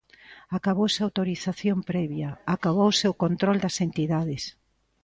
Acabouse 0.57 0.99
a 1.01 1.05
autorización 1.09 1.77
previa, 1.91 2.29
acabouse 2.55 3.05
o 3.13 3.17
control 3.23 3.57
das 3.63 3.75
entidades. 3.87 4.43